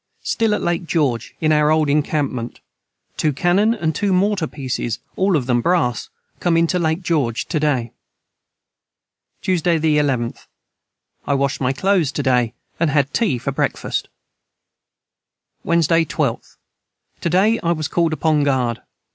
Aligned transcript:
Stil 0.23 0.55
at 0.55 0.63
Lake 0.63 0.85
George 0.87 1.35
in 1.41 1.51
our 1.51 1.69
old 1.69 1.87
encampment 1.87 2.59
2 3.17 3.33
Cannon 3.33 3.75
and 3.75 3.93
2 3.93 4.11
morter 4.11 4.47
peaces 4.47 4.97
all 5.15 5.35
of 5.35 5.45
them 5.45 5.61
Brass 5.61 6.09
come 6.39 6.57
into 6.57 6.79
Lake 6.79 7.03
George 7.03 7.45
to 7.49 7.59
day. 7.59 7.91
Tuesday 9.43 9.77
11th. 9.79 10.47
I 11.27 11.35
washed 11.35 11.61
my 11.61 11.71
Clothes 11.71 12.11
to 12.13 12.23
day 12.23 12.55
had 12.79 13.13
Tea 13.13 13.37
for 13.37 13.51
Brecfirst. 13.51 14.07
Wednesday 15.63 16.03
12th. 16.03 16.57
To 17.19 17.29
day 17.29 17.59
I 17.61 17.71
was 17.71 17.87
cald 17.87 18.11
upon 18.11 18.43
guard. 18.43 18.81